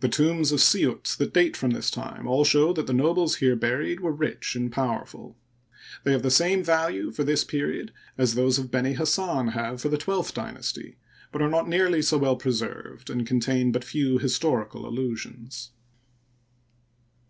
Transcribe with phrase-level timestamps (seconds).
[0.00, 3.56] The tombs of Siut that date from this time all show that the nobles here
[3.56, 5.38] buried were rich and powerful.
[6.04, 9.96] They have the same value for this period as those of Benihassan have for the
[9.96, 10.98] twelfth dynasty,
[11.32, 15.70] but are not nearly so well pre served, and contain but ifew historical allusions.